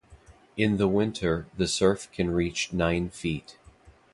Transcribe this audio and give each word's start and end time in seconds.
In 0.57 0.77
the 0.77 0.87
winter 0.87 1.45
the 1.57 1.67
surf 1.67 2.11
can 2.11 2.31
reach 2.31 2.73
nine 2.73 3.11
feet. 3.11 3.57